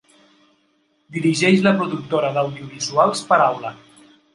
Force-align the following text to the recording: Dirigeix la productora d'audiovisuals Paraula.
Dirigeix 1.19 1.63
la 1.67 1.75
productora 1.83 2.35
d'audiovisuals 2.41 3.27
Paraula. 3.33 3.79